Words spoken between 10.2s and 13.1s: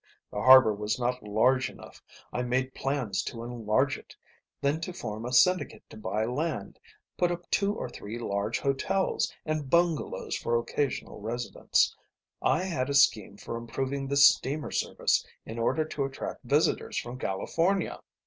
for occasional residents; I had a